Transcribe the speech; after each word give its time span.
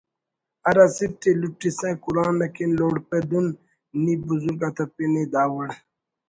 ہر 0.65 0.77
اسٹ 0.85 1.21
ءِ 1.29 1.31
لٹسہ 1.39 1.89
قرآن 2.03 2.35
اکن 2.45 2.69
لوڑپہ 2.77 3.17
دُن 3.29 3.45
نی 4.03 4.13
بزرگ 4.27 4.61
آتا 4.67 4.85
پن 4.93 5.13
ءِ 5.21 5.25
دا 5.33 5.43
وڑ 5.53 5.69